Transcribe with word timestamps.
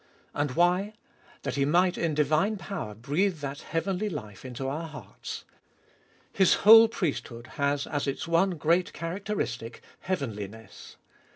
And 0.33 0.55
why? 0.55 0.93
That 1.43 1.53
He 1.57 1.63
might 1.63 1.95
in 1.95 2.15
divine 2.15 2.57
power 2.57 2.95
breathe 2.95 3.37
that 3.41 3.61
heavenly 3.61 4.09
life 4.09 4.43
into 4.43 4.67
our 4.67 4.89
heartu 4.89 5.43
His 6.33 6.55
whole 6.65 6.87
priesthood 6.87 7.45
has, 7.61 7.85
as 7.85 8.07
its 8.07 8.27
one 8.27 8.57
great 8.57 8.93
characteristic, 8.93 9.83
heavenli 9.99 10.47
ness. 10.47 10.97